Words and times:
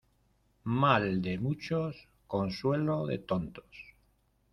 Mal 0.83 1.21
de 1.21 1.37
muchos 1.37 2.07
consuelo 2.25 3.05
de 3.05 3.19
tontos. 3.19 3.69